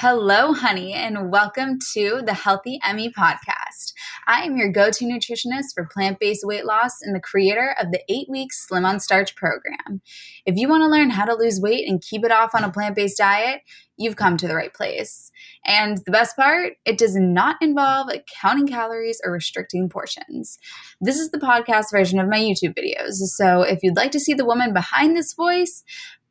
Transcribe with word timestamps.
Hello, 0.00 0.52
honey, 0.52 0.92
and 0.92 1.28
welcome 1.28 1.76
to 1.94 2.22
the 2.24 2.32
Healthy 2.32 2.78
Emmy 2.84 3.10
podcast. 3.10 3.92
I 4.28 4.42
am 4.42 4.56
your 4.56 4.70
go 4.70 4.92
to 4.92 5.04
nutritionist 5.04 5.74
for 5.74 5.88
plant 5.92 6.20
based 6.20 6.42
weight 6.44 6.64
loss 6.64 7.02
and 7.02 7.16
the 7.16 7.20
creator 7.20 7.74
of 7.82 7.90
the 7.90 8.00
eight 8.08 8.28
week 8.30 8.52
Slim 8.52 8.84
on 8.84 9.00
Starch 9.00 9.34
program. 9.34 10.00
If 10.46 10.54
you 10.56 10.68
want 10.68 10.82
to 10.82 10.88
learn 10.88 11.10
how 11.10 11.24
to 11.24 11.34
lose 11.34 11.60
weight 11.60 11.88
and 11.88 12.00
keep 12.00 12.24
it 12.24 12.30
off 12.30 12.54
on 12.54 12.62
a 12.62 12.70
plant 12.70 12.94
based 12.94 13.18
diet, 13.18 13.62
you've 13.96 14.14
come 14.14 14.36
to 14.36 14.46
the 14.46 14.54
right 14.54 14.72
place. 14.72 15.32
And 15.66 15.98
the 16.06 16.12
best 16.12 16.36
part, 16.36 16.74
it 16.84 16.96
does 16.96 17.16
not 17.16 17.56
involve 17.60 18.08
counting 18.40 18.68
calories 18.68 19.20
or 19.24 19.32
restricting 19.32 19.88
portions. 19.88 20.58
This 21.00 21.18
is 21.18 21.32
the 21.32 21.38
podcast 21.38 21.90
version 21.90 22.20
of 22.20 22.28
my 22.28 22.38
YouTube 22.38 22.76
videos. 22.78 23.14
So 23.14 23.62
if 23.62 23.80
you'd 23.82 23.96
like 23.96 24.12
to 24.12 24.20
see 24.20 24.34
the 24.34 24.44
woman 24.44 24.72
behind 24.72 25.16
this 25.16 25.34
voice, 25.34 25.82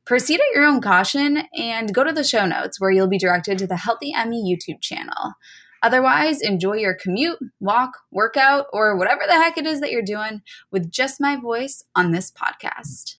Proceed 0.07 0.39
at 0.39 0.55
your 0.55 0.63
own 0.63 0.79
caution 0.79 1.43
and 1.53 1.93
go 1.93 2.01
to 2.01 2.13
the 2.13 2.23
show 2.23 2.45
notes 2.45 2.79
where 2.79 2.89
you'll 2.89 3.09
be 3.09 3.17
directed 3.17 3.57
to 3.57 3.67
the 3.67 3.75
Healthy 3.75 4.13
Emmy 4.15 4.41
YouTube 4.41 4.79
channel. 4.79 5.33
Otherwise, 5.83 6.41
enjoy 6.41 6.75
your 6.77 6.93
commute, 6.93 7.37
walk, 7.59 7.91
workout, 8.09 8.68
or 8.71 8.96
whatever 8.96 9.23
the 9.27 9.33
heck 9.33 9.57
it 9.57 9.68
is 9.68 9.82
that 9.82 9.91
you're 9.91 10.01
doing 10.01 10.41
with 10.71 10.89
just 10.89 11.19
my 11.19 11.35
voice 11.35 11.83
on 11.93 12.13
this 12.13 12.32
podcast. 12.32 13.18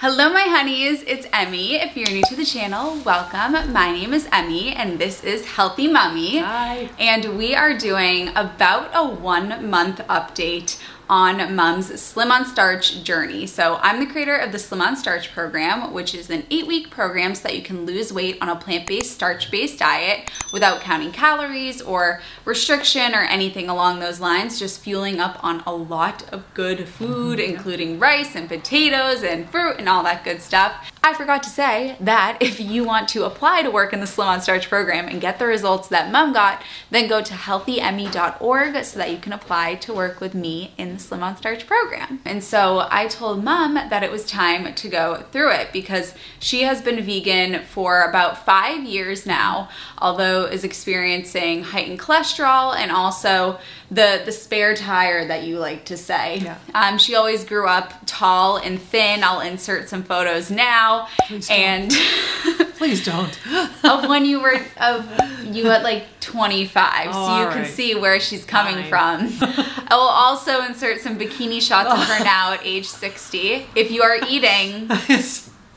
Hello, 0.00 0.32
my 0.32 0.44
honeys. 0.44 1.02
It's 1.08 1.26
Emmy. 1.32 1.74
If 1.74 1.96
you're 1.96 2.08
new 2.08 2.22
to 2.28 2.36
the 2.36 2.44
channel, 2.44 3.02
welcome. 3.04 3.72
My 3.72 3.90
name 3.90 4.14
is 4.14 4.28
Emmy, 4.30 4.72
and 4.72 4.96
this 4.96 5.24
is 5.24 5.44
Healthy 5.44 5.88
Emmy. 5.88 6.38
Hi. 6.38 6.88
And 7.00 7.36
we 7.36 7.56
are 7.56 7.76
doing 7.76 8.28
about 8.36 8.90
a 8.94 9.04
one 9.04 9.68
month 9.68 9.98
update 10.06 10.80
on 11.08 11.54
mom's 11.54 12.00
Slim 12.00 12.30
on 12.30 12.44
Starch 12.44 13.02
journey. 13.02 13.46
So, 13.46 13.76
I'm 13.82 14.00
the 14.00 14.06
creator 14.06 14.36
of 14.36 14.52
the 14.52 14.58
Slim 14.58 14.80
on 14.80 14.96
Starch 14.96 15.32
program, 15.32 15.92
which 15.92 16.14
is 16.14 16.30
an 16.30 16.44
eight 16.50 16.66
week 16.66 16.90
program 16.90 17.34
so 17.34 17.44
that 17.44 17.56
you 17.56 17.62
can 17.62 17.86
lose 17.86 18.12
weight 18.12 18.38
on 18.40 18.48
a 18.48 18.56
plant 18.56 18.86
based, 18.86 19.12
starch 19.12 19.50
based 19.50 19.78
diet 19.78 20.30
without 20.52 20.80
counting 20.80 21.12
calories 21.12 21.80
or 21.82 22.20
restriction 22.44 23.14
or 23.14 23.22
anything 23.22 23.68
along 23.68 24.00
those 24.00 24.20
lines, 24.20 24.58
just 24.58 24.80
fueling 24.80 25.20
up 25.20 25.42
on 25.44 25.62
a 25.66 25.72
lot 25.74 26.28
of 26.32 26.44
good 26.54 26.88
food, 26.88 27.38
Mm-hmm. 27.38 27.54
including 27.54 27.98
rice 27.98 28.34
and 28.34 28.48
potatoes 28.48 29.22
and 29.22 29.48
fruit 29.50 29.76
and 29.78 29.88
all 29.88 30.02
that 30.02 30.24
good 30.24 30.40
stuff. 30.40 30.90
I 31.02 31.14
forgot 31.14 31.42
to 31.44 31.50
say 31.50 31.96
that 32.00 32.38
if 32.40 32.60
you 32.60 32.84
want 32.84 33.08
to 33.10 33.24
apply 33.24 33.62
to 33.62 33.70
work 33.70 33.92
in 33.92 34.00
the 34.00 34.06
Slim 34.06 34.28
on 34.28 34.40
Starch 34.40 34.68
program 34.68 35.06
and 35.06 35.20
get 35.20 35.38
the 35.38 35.46
results 35.46 35.88
that 35.88 36.10
mom 36.12 36.32
got, 36.32 36.62
then 36.90 37.08
go 37.08 37.22
to 37.22 37.34
healthyemmy.org 37.34 38.84
so 38.84 38.98
that 38.98 39.10
you 39.10 39.18
can 39.18 39.32
apply 39.32 39.76
to 39.76 39.92
work 39.94 40.20
with 40.20 40.34
me 40.34 40.74
in 40.76 40.94
the 40.94 40.98
Slim 40.98 41.22
on 41.22 41.36
Starch 41.36 41.66
program. 41.66 42.20
And 42.24 42.42
so 42.42 42.86
I 42.90 43.06
told 43.06 43.42
mom 43.42 43.74
that 43.74 44.02
it 44.02 44.10
was 44.10 44.26
time 44.26 44.74
to 44.74 44.88
go 44.88 45.24
through 45.30 45.52
it 45.52 45.72
because 45.72 46.14
she 46.40 46.62
has 46.62 46.82
been 46.82 47.02
vegan 47.02 47.62
for 47.64 48.02
about 48.02 48.44
five 48.44 48.84
years 48.84 49.24
now, 49.24 49.68
although 49.98 50.44
is 50.44 50.64
experiencing 50.64 51.62
heightened 51.62 52.00
cholesterol 52.00 52.74
and 52.76 52.90
also 52.90 53.58
the 53.90 54.20
the 54.24 54.32
spare 54.32 54.74
tire 54.74 55.26
that 55.26 55.44
you 55.44 55.58
like 55.58 55.86
to 55.86 55.96
say. 55.96 56.38
Yeah. 56.38 56.58
Um, 56.74 56.98
she 56.98 57.14
always 57.14 57.44
grew 57.44 57.66
up 57.66 57.94
tall 58.06 58.56
and 58.58 58.80
thin. 58.80 59.24
I'll 59.24 59.40
insert 59.40 59.88
some 59.88 60.02
photos 60.02 60.50
now. 60.50 60.97
Please 61.26 61.48
and 61.50 61.90
Please 62.78 63.04
don't. 63.04 63.36
of 63.84 64.08
when 64.08 64.24
you 64.24 64.40
were 64.40 64.60
of 64.80 65.04
you 65.44 65.68
at 65.70 65.82
like 65.82 66.04
25 66.20 67.08
Oh, 67.08 67.12
so 67.12 67.18
you 67.18 67.44
all 67.46 67.50
can 67.52 67.62
right. 67.62 67.66
see 67.70 67.94
where 67.94 68.20
she's 68.20 68.44
coming 68.44 68.84
Fine. 68.84 69.28
from 69.30 69.48
i 69.88 69.94
will 69.96 70.00
also 70.02 70.62
insert 70.62 71.00
some 71.00 71.18
bikini 71.18 71.60
shots 71.60 71.90
of 71.90 71.98
her 71.98 72.22
now 72.24 72.52
at 72.52 72.60
age 72.64 72.86
60 72.86 73.66
if 73.74 73.90
you 73.90 74.02
are 74.02 74.18
eating 74.28 74.88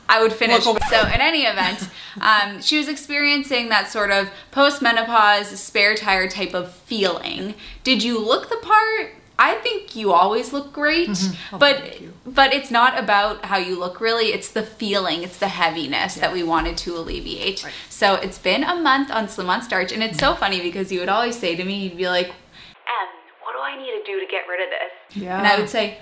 I 0.08 0.20
would 0.20 0.32
finish. 0.34 0.64
So, 0.64 0.74
in 1.06 1.20
any 1.22 1.44
event, 1.44 1.88
um, 2.20 2.60
she 2.60 2.76
was 2.76 2.86
experiencing 2.86 3.70
that 3.70 3.88
sort 3.88 4.10
of 4.10 4.28
post-menopause 4.50 5.48
spare 5.58 5.94
tire 5.94 6.28
type 6.28 6.52
of 6.54 6.70
feeling. 6.74 7.54
Did 7.82 8.02
you 8.02 8.18
look 8.18 8.50
the 8.50 8.56
part? 8.56 9.14
I 9.42 9.54
think 9.56 9.96
you 9.96 10.12
always 10.12 10.52
look 10.52 10.72
great, 10.72 11.10
Oh, 11.52 11.58
but 11.58 12.00
but 12.24 12.54
it's 12.54 12.70
not 12.70 12.96
about 12.96 13.44
how 13.46 13.58
you 13.58 13.76
look 13.78 14.00
really. 14.00 14.26
It's 14.26 14.50
the 14.58 14.62
feeling, 14.62 15.24
it's 15.24 15.38
the 15.38 15.48
heaviness 15.48 16.14
that 16.14 16.32
we 16.32 16.42
wanted 16.44 16.76
to 16.84 16.96
alleviate. 16.96 17.64
Right. 17.64 17.72
So 17.88 18.14
it's 18.14 18.38
been 18.38 18.62
a 18.62 18.76
month 18.76 19.10
on 19.10 19.28
Slim 19.28 19.50
on 19.50 19.60
Starch, 19.62 19.90
and 19.90 20.02
it's 20.02 20.18
so 20.18 20.34
funny 20.34 20.60
because 20.60 20.92
you 20.92 21.00
would 21.00 21.08
always 21.08 21.36
say 21.36 21.56
to 21.56 21.64
me, 21.64 21.74
you'd 21.84 21.96
be 21.96 22.08
like, 22.08 22.28
"Em, 22.28 23.08
what 23.42 23.52
do 23.56 23.60
I 23.60 23.76
need 23.76 23.90
to 23.98 24.02
do 24.06 24.20
to 24.20 24.26
get 24.30 24.46
rid 24.48 24.60
of 24.62 24.70
this?" 24.70 25.22
Yeah. 25.24 25.38
And 25.38 25.46
I 25.46 25.58
would 25.58 25.68
say, 25.68 25.98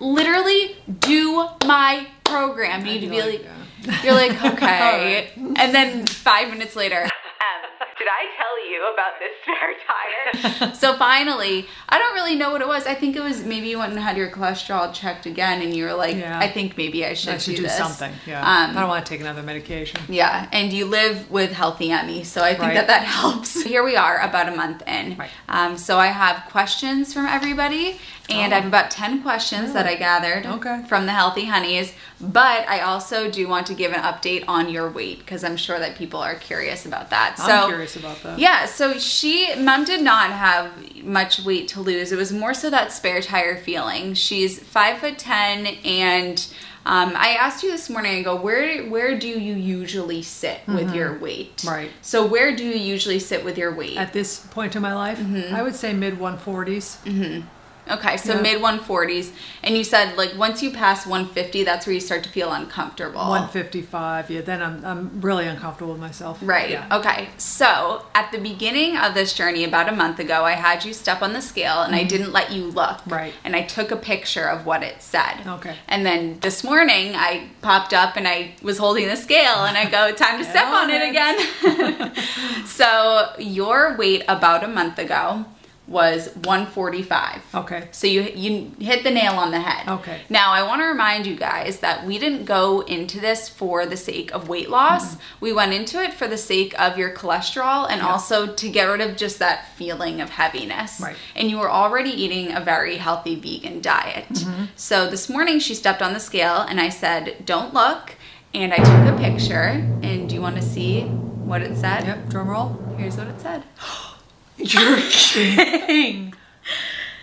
literally 0.00 0.76
do 1.00 1.48
my 1.64 2.06
program. 2.24 2.84
You'd 2.86 3.08
be 3.10 3.20
like, 3.22 3.44
like, 3.86 4.04
you're 4.04 4.14
like, 4.14 4.44
okay. 4.54 5.30
And 5.36 5.74
then 5.74 6.06
five 6.06 6.50
minutes 6.50 6.74
later, 6.76 7.02
um, 7.02 7.62
did 7.98 8.08
I 8.08 8.22
tell 8.36 8.53
you 8.70 8.92
about 8.92 9.18
this 9.18 9.32
spare 9.42 10.62
tire? 10.62 10.74
so 10.74 10.96
finally, 10.96 11.66
I 11.88 11.98
don't 11.98 12.14
really 12.14 12.34
know 12.36 12.50
what 12.50 12.60
it 12.60 12.68
was. 12.68 12.86
I 12.86 12.94
think 12.94 13.16
it 13.16 13.20
was 13.20 13.44
maybe 13.44 13.68
you 13.68 13.78
went 13.78 13.92
and 13.92 14.00
had 14.00 14.16
your 14.16 14.30
cholesterol 14.30 14.92
checked 14.92 15.26
again, 15.26 15.62
and 15.62 15.74
you 15.74 15.84
were 15.84 15.94
like, 15.94 16.16
Yeah. 16.16 16.38
I 16.38 16.48
think 16.50 16.76
maybe 16.76 17.04
I 17.04 17.14
should, 17.14 17.34
I 17.34 17.38
should 17.38 17.56
do, 17.56 17.62
this. 17.62 17.76
something. 17.76 18.12
Yeah. 18.26 18.40
Um, 18.40 18.76
I 18.76 18.80
don't 18.80 18.88
want 18.88 19.04
to 19.04 19.10
take 19.10 19.20
another 19.20 19.42
medication. 19.42 20.00
yeah, 20.08 20.48
and 20.52 20.72
you 20.72 20.86
live 20.86 21.30
with 21.30 21.52
Healthy 21.52 21.90
Emmy, 21.90 22.24
so 22.24 22.42
I 22.42 22.50
think 22.50 22.62
Right. 22.62 22.74
that 22.74 22.86
that 22.88 23.04
helps. 23.20 23.62
Here 23.62 23.82
we 23.84 23.96
are, 23.96 24.18
about 24.20 24.48
a 24.52 24.56
month 24.56 24.82
in. 24.86 25.16
Right. 25.16 25.30
Um, 25.48 25.76
so 25.76 25.98
I 25.98 26.06
have 26.08 26.44
questions 26.50 27.12
from 27.12 27.26
everybody, 27.26 27.98
and 28.30 28.54
I 28.54 28.56
have 28.56 28.66
about 28.66 28.90
10 28.90 29.22
questions 29.22 29.72
that 29.74 29.86
I 29.86 29.96
gathered 29.96 30.46
Oh. 30.46 30.54
Okay. 30.56 30.82
from 30.88 31.04
the 31.06 31.12
Healthy 31.12 31.44
Honeys. 31.44 31.92
But 32.20 32.66
I 32.68 32.80
also 32.80 33.30
do 33.30 33.46
want 33.48 33.66
to 33.66 33.74
give 33.74 33.92
an 33.92 34.00
update 34.00 34.44
on 34.48 34.70
your 34.70 34.88
weight 34.88 35.18
because 35.18 35.44
I'm 35.44 35.56
sure 35.58 35.78
that 35.78 35.96
people 35.96 36.20
are 36.20 36.34
curious 36.36 36.86
about 36.86 37.10
that. 37.10 37.34
I'm 37.38 37.46
so, 37.62 37.66
curious 37.68 37.96
about 37.96 38.22
that. 38.22 38.38
yeah, 38.38 38.64
so 38.66 38.98
she, 38.98 39.54
mom 39.56 39.84
did 39.84 40.02
not 40.02 40.30
have 40.30 40.72
much 41.04 41.44
weight 41.44 41.68
to 41.68 41.80
lose. 41.80 42.12
It 42.12 42.16
was 42.16 42.32
more 42.32 42.54
so 42.54 42.70
that 42.70 42.92
spare 42.92 43.20
tire 43.20 43.56
feeling. 43.58 44.14
She's 44.14 44.58
five 44.58 44.98
foot 44.98 45.18
ten, 45.18 45.66
and 45.84 46.38
um, 46.86 47.12
I 47.16 47.30
asked 47.38 47.62
you 47.62 47.70
this 47.70 47.90
morning. 47.90 48.16
I 48.16 48.22
go, 48.22 48.36
where 48.36 48.84
where 48.88 49.18
do 49.18 49.28
you 49.28 49.54
usually 49.54 50.22
sit 50.22 50.60
with 50.66 50.94
your 50.94 51.18
weight? 51.18 51.58
Mm-hmm. 51.58 51.68
Right. 51.68 51.90
So 52.00 52.24
where 52.26 52.56
do 52.56 52.64
you 52.64 52.74
usually 52.76 53.18
sit 53.18 53.44
with 53.44 53.58
your 53.58 53.74
weight? 53.74 53.98
At 53.98 54.12
this 54.14 54.38
point 54.38 54.76
in 54.76 54.82
my 54.82 54.94
life, 54.94 55.18
Mm-hmm. 55.18 55.54
I 55.54 55.62
would 55.62 55.74
say 55.74 55.92
mid 55.92 56.14
140s. 56.18 57.44
Okay, 57.90 58.16
so 58.16 58.34
Yeah. 58.34 58.40
mid 58.40 58.62
one 58.62 58.78
forties, 58.80 59.32
and 59.62 59.76
you 59.76 59.84
said 59.84 60.16
like 60.16 60.36
once 60.36 60.62
you 60.62 60.70
pass 60.70 61.06
one 61.06 61.26
fifty, 61.26 61.64
that's 61.64 61.86
where 61.86 61.94
you 61.94 62.00
start 62.00 62.22
to 62.24 62.28
feel 62.30 62.52
uncomfortable. 62.52 63.20
155. 63.30 64.30
Yeah. 64.30 64.40
Then 64.42 64.62
I'm 64.62 64.84
I'm 64.84 65.20
really 65.20 65.46
uncomfortable 65.46 65.92
with 65.92 66.00
myself. 66.00 66.38
Right. 66.42 66.70
Yeah. 66.70 66.96
Okay. 66.98 67.28
So 67.38 68.04
at 68.14 68.32
the 68.32 68.38
beginning 68.38 68.96
of 68.96 69.14
this 69.14 69.32
journey, 69.34 69.64
about 69.64 69.88
a 69.88 69.92
month 69.92 70.18
ago, 70.18 70.44
I 70.44 70.52
had 70.52 70.84
you 70.84 70.92
step 70.92 71.22
on 71.22 71.32
the 71.32 71.42
scale 71.42 71.82
and 71.82 71.94
I 71.94 72.04
didn't 72.04 72.32
let 72.32 72.52
you 72.52 72.64
look. 72.66 72.98
Mm-hmm. 72.98 73.12
Right. 73.12 73.32
And 73.44 73.54
I 73.56 73.62
took 73.62 73.90
a 73.90 73.96
picture 73.96 74.46
of 74.48 74.66
what 74.66 74.82
it 74.82 75.02
said. 75.02 75.46
Okay. 75.46 75.76
And 75.88 76.04
then 76.04 76.38
this 76.40 76.62
morning, 76.64 77.14
I 77.14 77.48
popped 77.62 77.92
up 77.94 78.16
and 78.16 78.26
I 78.28 78.54
was 78.62 78.78
holding 78.78 79.06
the 79.08 79.16
scale 79.16 79.64
and 79.64 79.76
I 79.76 79.84
go, 79.90 80.12
time 80.24 80.38
to 80.38 80.44
step 80.44 80.66
on 80.66 80.84
on 80.84 80.90
it 80.90 81.02
it. 81.02 81.10
again. 81.10 82.14
so 82.66 83.32
your 83.38 83.96
weight 83.96 84.22
about 84.28 84.64
a 84.64 84.68
month 84.68 84.98
ago 84.98 85.44
was 85.86 86.28
145. 86.36 87.42
Okay. 87.54 87.88
So 87.92 88.06
you 88.06 88.22
you 88.34 88.72
hit 88.78 89.04
the 89.04 89.10
nail 89.10 89.34
on 89.34 89.50
the 89.50 89.60
head. 89.60 89.86
Okay. 89.88 90.22
Now 90.30 90.52
I 90.52 90.62
want 90.62 90.80
to 90.80 90.86
remind 90.86 91.26
you 91.26 91.36
guys 91.36 91.80
that 91.80 92.06
we 92.06 92.18
didn't 92.18 92.44
go 92.44 92.80
into 92.80 93.20
this 93.20 93.48
for 93.48 93.84
the 93.84 93.96
sake 93.96 94.32
of 94.34 94.48
weight 94.48 94.70
loss. 94.70 95.16
We 95.40 95.52
went 95.52 95.74
into 95.74 96.02
it 96.02 96.14
for 96.14 96.26
the 96.26 96.38
sake 96.38 96.78
of 96.80 96.96
your 96.96 97.10
cholesterol 97.10 97.86
and 97.90 98.00
Yeah. 98.00 98.08
also 98.08 98.46
to 98.54 98.68
get 98.70 98.84
rid 98.84 99.02
of 99.02 99.16
just 99.16 99.38
that 99.40 99.68
feeling 99.76 100.20
of 100.22 100.30
heaviness. 100.30 101.00
Right. 101.00 101.16
And 101.36 101.50
you 101.50 101.58
were 101.58 101.70
already 101.70 102.10
eating 102.10 102.52
a 102.52 102.60
very 102.60 102.96
healthy 102.96 103.34
vegan 103.34 103.80
diet. 103.82 104.28
Mm-hmm. 104.30 104.64
So 104.76 105.08
this 105.10 105.28
morning 105.28 105.58
she 105.58 105.74
stepped 105.74 106.00
on 106.00 106.14
the 106.14 106.20
scale 106.20 106.60
and 106.62 106.80
I 106.80 106.88
said, 106.88 107.44
"Don't 107.44 107.74
look." 107.74 108.14
And 108.54 108.72
I 108.72 108.76
took 108.76 109.14
a 109.14 109.18
picture. 109.20 109.84
And 110.02 110.28
do 110.28 110.34
you 110.34 110.40
want 110.40 110.56
to 110.56 110.62
see 110.62 111.02
what 111.02 111.60
it 111.60 111.76
said? 111.76 112.04
Yep. 112.06 112.28
Drum 112.30 112.48
roll. 112.48 112.68
Here's 112.96 113.16
what 113.16 113.26
it 113.26 113.40
said. 113.40 113.64
You're 114.56 114.98
kidding. 115.10 116.32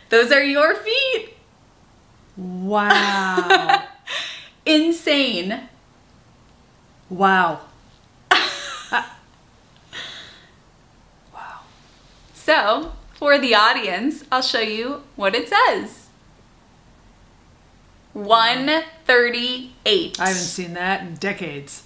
Those 0.10 0.32
are 0.32 0.44
your 0.44 0.76
feet. 0.76 1.30
Wow. 2.36 3.88
Insane. 4.66 5.62
wow. 7.10 7.62
Wow. 11.34 11.60
So, 12.34 12.92
for 13.14 13.40
the 13.40 13.56
audience, 13.56 14.26
I'll 14.32 14.42
show 14.42 14.60
you 14.60 15.04
what 15.16 15.34
it 15.36 15.48
says. 15.48 16.10
138. 18.14 20.20
I 20.20 20.28
haven't 20.28 20.42
seen 20.42 20.74
that 20.74 21.02
in 21.02 21.14
decades. 21.16 21.84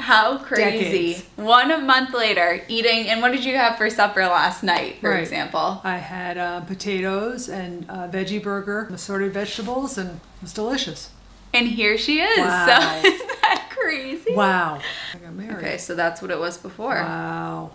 How 0.00 0.38
crazy. 0.38 1.14
Decades. 1.14 1.24
One 1.36 1.86
month 1.86 2.14
later, 2.14 2.62
eating, 2.68 3.08
and 3.08 3.20
what 3.22 3.32
did 3.32 3.44
you 3.44 3.56
have 3.56 3.76
for 3.76 3.88
supper 3.90 4.22
last 4.26 4.62
night, 4.62 4.96
for 5.00 5.10
Right. 5.10 5.20
example? 5.20 5.80
I 5.84 5.96
had 5.98 6.38
uh, 6.38 6.60
potatoes 6.62 7.48
and 7.48 7.86
uh, 7.88 8.08
veggie 8.08 8.42
burger, 8.42 8.88
assorted 8.92 9.32
vegetables, 9.32 9.98
and 9.98 10.10
it 10.10 10.42
was 10.42 10.52
delicious. 10.52 11.10
And 11.52 11.68
here 11.68 11.98
she 11.98 12.20
is. 12.20 12.38
Wow. 12.46 13.02
So 13.02 13.08
is 13.08 13.20
that 13.42 13.68
crazy? 13.70 14.34
Wow. 14.34 14.80
I 15.14 15.18
got 15.18 15.32
married. 15.34 15.56
Okay, 15.56 15.76
so 15.78 15.94
that's 15.94 16.22
what 16.22 16.30
it 16.30 16.38
was 16.38 16.56
before. 16.58 16.94
Wow. 16.94 17.72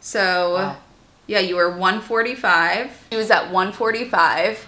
So, 0.00 0.54
Wow. 0.54 0.76
yeah, 1.26 1.40
you 1.40 1.56
were 1.56 1.70
145. 1.70 3.06
She 3.12 3.16
was 3.18 3.30
at 3.30 3.50
145. 3.50 4.66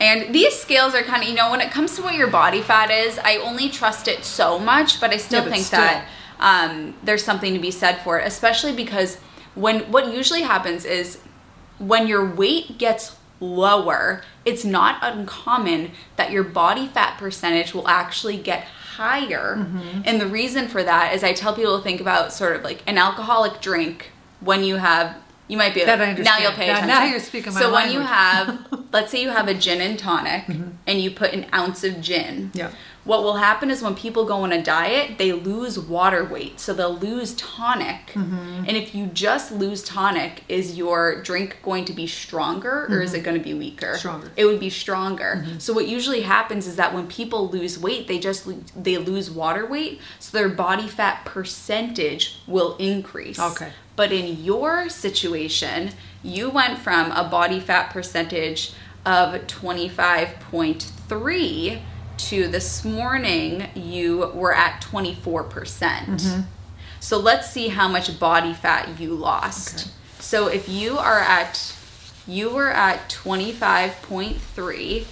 And 0.00 0.34
these 0.34 0.54
scales 0.58 0.94
are 0.94 1.02
kind 1.02 1.22
of, 1.22 1.28
you 1.28 1.36
know, 1.36 1.50
when 1.52 1.60
it 1.60 1.70
comes 1.70 1.94
to 1.96 2.02
what 2.02 2.14
your 2.16 2.26
body 2.26 2.60
fat 2.60 2.90
is, 2.90 3.18
I 3.20 3.36
only 3.36 3.68
trust 3.68 4.08
it 4.08 4.24
so 4.24 4.58
much, 4.58 5.00
but 5.00 5.10
I 5.12 5.16
still 5.18 5.38
Yeah, 5.38 5.44
but 5.44 5.52
think 5.52 5.66
still. 5.66 5.78
that 5.80 6.06
um, 6.38 6.94
there's 7.02 7.24
something 7.24 7.54
to 7.54 7.60
be 7.60 7.70
said 7.70 7.96
for 8.02 8.18
it, 8.18 8.26
especially 8.26 8.74
because 8.74 9.18
when 9.54 9.80
what 9.92 10.12
usually 10.12 10.42
happens 10.42 10.84
is 10.84 11.18
when 11.78 12.06
your 12.06 12.24
weight 12.24 12.78
gets 12.78 13.16
lower, 13.40 14.22
it's 14.44 14.64
not 14.64 14.98
uncommon 15.02 15.92
that 16.16 16.30
your 16.30 16.44
body 16.44 16.86
fat 16.86 17.18
percentage 17.18 17.74
will 17.74 17.88
actually 17.88 18.36
get 18.36 18.64
higher. 18.64 19.56
Mm-hmm. 19.56 20.02
And 20.04 20.20
the 20.20 20.26
reason 20.26 20.68
for 20.68 20.82
that 20.82 21.14
is 21.14 21.24
I 21.24 21.32
tell 21.32 21.54
people 21.54 21.76
to 21.76 21.82
think 21.82 22.00
about 22.00 22.32
sort 22.32 22.56
of 22.56 22.62
like 22.62 22.82
an 22.86 22.98
alcoholic 22.98 23.60
drink 23.60 24.10
when 24.40 24.64
you 24.64 24.76
have 24.76 25.16
you 25.46 25.58
might 25.58 25.74
be 25.74 25.84
That 25.84 26.00
I 26.00 26.14
now 26.14 26.38
you'll 26.38 26.52
pay 26.52 26.70
attention. 26.70 26.88
Now 26.88 27.04
you're 27.04 27.20
speaking 27.20 27.52
my 27.52 27.60
So 27.60 27.72
when 27.72 27.92
you 27.92 28.00
have 28.00 28.66
let's 28.92 29.10
say 29.10 29.20
you 29.20 29.30
have 29.30 29.48
a 29.48 29.54
gin 29.54 29.80
and 29.80 29.98
tonic 29.98 30.44
and 30.86 31.00
you 31.00 31.10
put 31.10 31.32
an 31.32 31.46
ounce 31.52 31.84
of 31.84 32.00
gin. 32.00 32.50
Yeah. 32.54 32.70
What 33.04 33.22
will 33.22 33.36
happen 33.36 33.70
is 33.70 33.82
when 33.82 33.94
people 33.94 34.24
go 34.24 34.44
on 34.44 34.52
a 34.52 34.62
diet, 34.62 35.18
they 35.18 35.32
lose 35.32 35.78
water 35.78 36.24
weight. 36.24 36.58
So 36.58 36.72
they'll 36.72 36.96
lose 36.96 37.34
tonic. 37.34 38.12
Mm-hmm. 38.14 38.64
And 38.66 38.70
if 38.70 38.94
you 38.94 39.06
just 39.06 39.52
lose 39.52 39.82
tonic, 39.82 40.42
is 40.48 40.76
your 40.76 41.22
drink 41.22 41.58
going 41.62 41.84
to 41.84 41.92
be 41.92 42.06
stronger 42.06 42.86
or 42.88 43.02
is 43.02 43.12
it 43.12 43.22
going 43.22 43.36
to 43.36 43.42
be 43.42 43.52
weaker? 43.52 43.88
Mm-hmm. 43.88 43.98
Stronger. 43.98 44.30
It 44.36 44.46
would 44.46 44.60
be 44.60 44.70
stronger. 44.70 45.44
So 45.58 45.74
what 45.74 45.86
usually 45.86 46.22
happens 46.22 46.66
is 46.66 46.76
that 46.76 46.94
when 46.94 47.06
people 47.06 47.48
lose 47.48 47.78
weight, 47.78 48.08
they 48.08 48.18
just 48.18 48.48
they 48.82 48.96
lose 48.96 49.30
water 49.30 49.66
weight, 49.66 50.00
so 50.18 50.36
their 50.36 50.48
body 50.48 50.88
fat 50.88 51.24
percentage 51.24 52.38
will 52.46 52.76
increase. 52.76 53.38
Okay. 53.38 53.72
But 53.96 54.12
in 54.12 54.42
your 54.42 54.88
situation, 54.88 55.90
you 56.22 56.50
went 56.50 56.78
from 56.78 57.12
a 57.12 57.28
body 57.28 57.60
fat 57.60 57.90
percentage 57.90 58.72
of 59.04 59.34
25.3 59.46 61.82
to 62.24 62.48
this 62.48 62.84
morning 62.84 63.68
you 63.74 64.30
were 64.34 64.54
at 64.54 64.80
24%. 64.82 65.50
percent 65.50 66.20
mm-hmm. 66.20 66.40
So 67.00 67.18
let's 67.18 67.50
see 67.50 67.68
how 67.68 67.86
much 67.86 68.18
body 68.18 68.54
fat 68.54 68.98
you 68.98 69.14
lost. 69.14 69.86
Okay. 69.86 69.90
So 70.20 70.46
if 70.48 70.68
you 70.68 70.96
are 70.96 71.20
at 71.20 71.76
you 72.26 72.48
were 72.48 72.70
at 72.70 73.10
25.3 73.10 75.06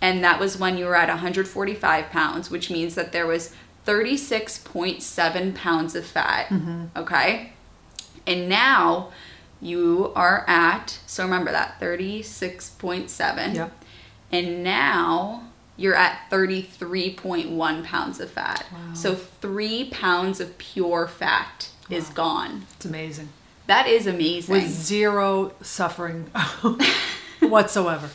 and 0.00 0.24
that 0.24 0.40
was 0.40 0.58
when 0.58 0.78
you 0.78 0.86
were 0.86 0.96
at 0.96 1.08
145 1.08 2.10
pounds, 2.10 2.50
which 2.50 2.70
means 2.70 2.94
that 2.94 3.12
there 3.12 3.26
was 3.26 3.54
36.7 3.86 5.54
pounds 5.54 5.94
of 5.94 6.06
fat. 6.06 6.48
Mm-hmm. 6.48 6.84
Okay? 6.96 7.52
And 8.26 8.48
now 8.48 9.12
you 9.60 10.12
are 10.16 10.44
at, 10.48 10.98
so 11.06 11.24
remember 11.24 11.52
that 11.52 11.78
36.7. 11.80 13.54
Yep. 13.54 13.84
And 14.32 14.64
now 14.64 15.44
you're 15.76 15.94
at 15.94 16.30
33.1 16.30 17.84
pounds 17.84 18.20
of 18.20 18.30
fat. 18.30 18.66
Wow. 18.72 18.78
So 18.94 19.14
three 19.14 19.90
pounds 19.90 20.40
of 20.40 20.56
pure 20.58 21.08
fat 21.08 21.70
is 21.90 22.08
gone. 22.10 22.66
It's 22.76 22.84
amazing. 22.84 23.28
That 23.66 23.86
is 23.88 24.06
amazing. 24.06 24.52
With 24.52 24.68
zero 24.68 25.52
suffering 25.62 26.30
whatsoever. 27.40 28.10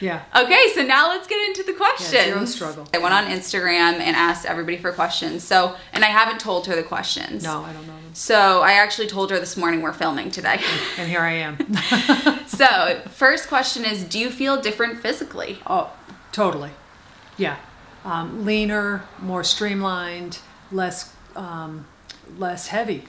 Yeah. 0.00 0.22
Okay, 0.34 0.68
so 0.74 0.82
now 0.82 1.08
let's 1.08 1.26
get 1.26 1.46
into 1.46 1.62
the 1.62 1.74
questions. 1.74 2.10
zero 2.10 2.44
struggle. 2.44 2.88
I 2.92 2.98
went 2.98 3.14
on 3.14 3.26
Instagram 3.26 4.00
and 4.00 4.16
asked 4.16 4.46
everybody 4.46 4.76
for 4.78 4.92
questions. 4.92 5.42
So, 5.44 5.76
and 5.92 6.04
I 6.04 6.08
haven't 6.08 6.40
told 6.40 6.66
her 6.66 6.76
the 6.76 6.82
questions. 6.82 7.44
No, 7.44 7.62
I 7.62 7.72
don't 7.72 7.86
know 7.86 7.92
them. 7.92 8.14
So 8.14 8.62
I 8.62 8.72
actually 8.74 9.08
told 9.08 9.30
her 9.30 9.38
this 9.38 9.56
morning 9.56 9.82
we're 9.82 9.92
filming 9.92 10.30
today. 10.30 10.60
And 10.98 11.08
here 11.10 11.20
I 11.20 11.32
am. 11.32 12.46
so 12.46 13.00
first 13.10 13.48
question 13.48 13.84
is, 13.84 14.04
do 14.04 14.18
you 14.18 14.30
feel 14.30 14.60
different 14.60 15.00
physically? 15.00 15.58
oh, 15.66 15.92
totally. 16.32 16.70
Yeah. 17.36 17.56
Um, 18.04 18.44
leaner, 18.44 19.04
more 19.20 19.42
streamlined, 19.44 20.40
less 20.70 21.14
um, 21.34 21.86
less 22.38 22.68
heavy, 22.68 23.04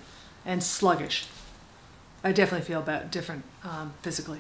and 0.46 0.64
sluggish. 0.64 1.28
I 2.24 2.32
definitely 2.32 2.66
feel 2.66 2.80
about 2.80 3.12
different 3.12 3.44
um, 3.64 3.94
physically. 4.02 4.40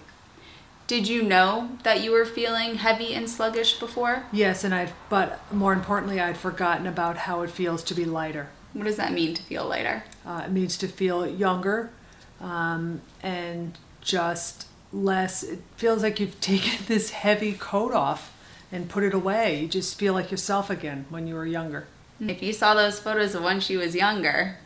Did 0.87 1.07
you 1.07 1.23
know 1.23 1.77
that 1.83 2.03
you 2.03 2.11
were 2.11 2.25
feeling 2.25 2.75
heavy 2.75 3.13
and 3.13 3.29
sluggish 3.29 3.79
before? 3.79 4.23
Yes, 4.31 4.63
and 4.63 4.73
I'd 4.73 4.93
but 5.09 5.39
more 5.53 5.73
importantly, 5.73 6.19
I'd 6.19 6.37
forgotten 6.37 6.87
about 6.87 7.17
how 7.17 7.41
it 7.41 7.49
feels 7.49 7.83
to 7.85 7.93
be 7.95 8.05
lighter. 8.05 8.49
What 8.73 8.85
does 8.85 8.97
that 8.97 9.13
mean 9.13 9.33
to 9.33 9.41
feel 9.41 9.65
lighter? 9.67 10.03
Uh, 10.25 10.43
it 10.45 10.51
means 10.51 10.77
to 10.77 10.87
feel 10.87 11.25
younger 11.25 11.91
um, 12.39 13.01
and 13.23 13.77
just 14.01 14.67
less. 14.93 15.43
It 15.43 15.59
feels 15.75 16.03
like 16.03 16.19
you've 16.19 16.39
taken 16.41 16.85
this 16.87 17.11
heavy 17.11 17.53
coat 17.53 17.93
off 17.93 18.34
and 18.71 18.89
put 18.89 19.03
it 19.03 19.13
away. 19.13 19.61
You 19.61 19.67
just 19.67 19.97
feel 19.97 20.13
like 20.13 20.31
yourself 20.31 20.69
again 20.69 21.05
when 21.09 21.27
you 21.27 21.35
were 21.35 21.45
younger. 21.45 21.87
Hmm. 22.19 22.29
If 22.29 22.41
you 22.41 22.53
saw 22.53 22.73
those 22.73 22.99
photos 22.99 23.35
of 23.35 23.43
when 23.43 23.59
she 23.59 23.77
was 23.77 23.95
younger, 23.95 24.57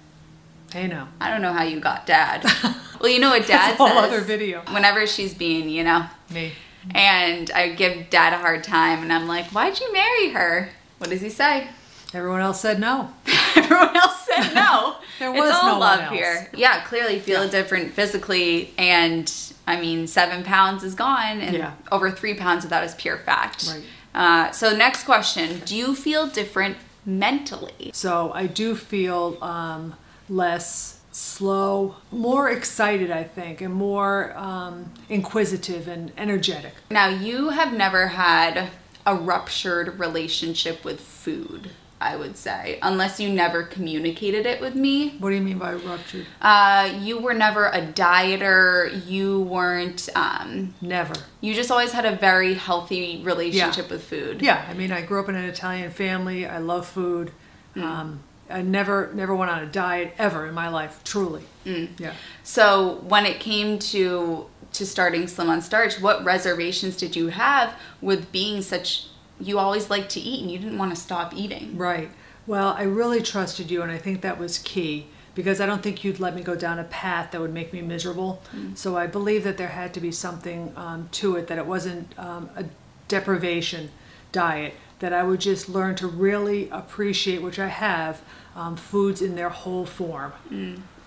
Hey 0.72 0.86
now. 0.88 1.07
I 1.19 1.31
don't 1.31 1.42
know 1.42 1.51
how 1.54 1.63
you 1.63 1.80
got 1.80 2.06
dad. 2.06 2.44
well, 3.01 3.10
you 3.10 3.19
know 3.19 3.31
what 3.31 3.48
dad 3.48 3.72
That's 3.72 3.80
a 3.80 3.88
whole 3.88 4.01
says. 4.04 4.12
other 4.12 4.22
video. 4.22 4.62
Whenever 4.72 5.07
she's 5.07 5.34
being, 5.34 5.68
you 5.68 5.84
know, 5.84 6.06
Me. 6.30 6.51
and 6.94 7.50
I 7.51 7.69
give 7.74 8.12
dad 8.12 8.34
a 8.34 8.38
hard 8.38 8.63
time, 8.63 9.01
and 9.01 9.12
I'm 9.12 9.28
like, 9.28 9.48
"Why'd 9.48 9.80
you 9.80 9.92
marry 9.92 10.30
her?" 10.30 10.69
What 11.00 11.10
does 11.10 11.22
he 11.22 11.30
say? 11.30 11.68
Everyone 12.13 12.42
else 12.42 12.62
said 12.62 12.80
no. 12.80 13.10
Everyone 13.56 13.95
else 13.98 14.28
said 14.28 14.54
no. 14.54 14.95
There 15.19 15.31
was 15.34 15.50
it's 15.50 15.60
all 15.60 15.74
no 15.74 15.80
love 15.80 16.12
here. 16.12 16.50
Yeah, 16.56 16.81
clearly 16.86 17.19
feel 17.19 17.44
Yeah. 17.45 17.50
different 17.52 17.94
physically, 17.94 18.72
and 18.78 19.28
I 19.69 19.80
mean, 19.80 20.07
seven 20.07 20.44
pounds 20.44 20.83
is 20.83 20.95
gone, 20.95 21.42
and 21.42 21.56
Yeah. 21.56 21.74
over 21.92 22.10
three 22.10 22.33
pounds 22.33 22.63
of 22.63 22.71
that 22.71 22.83
is 22.83 22.95
pure 22.95 23.18
fat. 23.18 23.63
Right. 23.69 23.83
Uh, 24.16 24.51
so 24.51 24.75
next 24.75 25.04
question: 25.04 25.62
Do 25.63 25.75
you 25.75 25.94
feel 25.95 26.25
different 26.25 26.77
mentally? 27.06 27.92
So 27.94 28.31
I 28.33 28.48
do 28.48 28.75
feel 28.75 29.38
um, 29.44 29.94
less 30.27 31.00
slow, 31.12 31.95
more 32.12 32.50
excited, 32.50 33.12
I 33.12 33.24
think, 33.24 33.62
and 33.62 33.74
more 33.74 34.33
um, 34.36 34.92
inquisitive 35.07 35.88
and 35.88 36.12
energetic. 36.18 36.74
Now, 36.89 37.07
you 37.07 37.50
have 37.50 37.71
never 37.74 38.07
had 38.07 38.69
a 39.06 39.16
ruptured 39.16 40.00
relationship 40.00 40.83
with 40.83 41.00
food. 41.00 41.71
I 42.01 42.16
would 42.16 42.38
say, 42.38 42.80
unless 42.81 43.19
you 43.19 43.30
never 43.30 43.63
communicated 43.63 44.45
it 44.45 44.62
with 44.62 44.74
me. 44.74 45.18
What 45.19 45.30
do 45.30 45.35
you 45.35 45.42
mean 45.42 45.57
by 45.57 45.74
ruptured? 45.74 46.26
Uh, 46.42 46.97
you 47.02 47.19
were 47.19 47.33
never 47.33 47.66
a 47.66 47.81
dieter. 47.81 49.06
You 49.06 49.42
weren't. 49.42 50.07
Um, 50.16 50.74
Never. 50.81 51.14
you 51.42 51.54
just 51.54 51.71
always 51.71 51.92
had 51.92 52.06
a 52.06 52.16
very 52.16 52.54
healthy 52.54 53.21
relationship 53.24 53.90
with 53.90 54.04
food. 54.04 54.42
Yeah, 54.42 54.66
I 54.69 54.74
mean, 54.74 54.92
I 54.94 55.02
grew 55.02 55.19
up 55.19 55.28
in 55.28 55.35
an 55.35 55.45
Italian 55.45 55.92
family. 55.92 56.45
I 56.45 56.59
love 56.59 56.88
food. 56.88 57.31
Um, 57.76 58.21
I 58.50 58.62
never, 58.62 59.12
never 59.14 59.35
went 59.35 59.52
on 59.52 59.64
a 59.64 59.68
diet 59.68 60.14
ever 60.18 60.47
in 60.47 60.54
my 60.54 60.69
life. 60.69 61.02
Truly. 61.04 61.44
Yeah. 61.66 62.14
So 62.44 62.95
when 63.07 63.26
it 63.26 63.40
came 63.40 63.78
to 63.80 64.47
to 64.71 64.85
starting 64.85 65.28
Slim 65.28 65.50
on 65.50 65.62
Starch, 65.62 66.00
what 66.00 66.24
reservations 66.24 66.95
did 66.95 67.16
you 67.16 67.28
have 67.28 67.76
with 68.02 68.31
being 68.31 68.62
such? 68.62 69.07
You 69.40 69.60
always 69.60 69.90
liked 69.90 70.10
to 70.12 70.19
eat, 70.19 70.42
and 70.42 70.52
you 70.52 70.60
didn't 70.60 70.78
want 70.78 70.94
to 70.94 71.02
stop 71.02 71.34
eating. 71.34 71.78
Right. 71.78 72.10
Well, 72.46 72.74
I 72.78 72.84
really 72.84 73.22
trusted 73.22 73.69
you, 73.69 73.81
and 73.81 73.92
I 73.92 73.98
think 73.98 74.22
that 74.22 74.40
was 74.40 74.58
key 74.60 75.08
because 75.36 75.62
I 75.62 75.66
don't 75.66 75.81
think 75.81 76.04
you'd 76.04 76.19
let 76.19 76.36
me 76.36 76.42
go 76.42 76.56
down 76.56 76.80
a 76.80 76.84
path 76.84 77.31
that 77.31 77.40
would 77.40 77.54
make 77.54 77.72
me 77.72 77.81
miserable. 77.81 78.42
So 78.76 78.98
I 78.98 79.08
believe 79.08 79.44
that 79.44 79.58
there 79.58 79.69
had 79.69 79.94
to 79.94 80.02
be 80.02 80.12
something 80.12 80.74
um, 80.76 81.08
to 81.14 81.36
it, 81.38 81.48
that 81.48 81.58
it 81.58 81.66
wasn't 81.66 82.18
um, 82.19 82.50
a 82.58 82.66
deprivation 83.08 83.92
diet, 84.31 84.74
that 85.00 85.14
I 85.14 85.24
would 85.24 85.40
just 85.40 85.69
learn 85.69 85.96
to 85.96 86.08
really 86.08 86.69
appreciate, 86.69 87.42
which 87.42 87.60
I 87.60 87.68
have, 87.68 88.22
um, 88.56 88.76
foods 88.76 89.22
in 89.22 89.36
their 89.36 89.50
whole 89.50 89.86
form. 89.86 90.34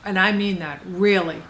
And 0.04 0.18
I 0.18 0.32
mean 0.32 0.60
that, 0.60 0.80
really. 0.86 1.42